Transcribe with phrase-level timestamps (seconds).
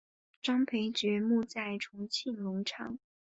[0.41, 2.97] 张培爵墓在重庆荣昌。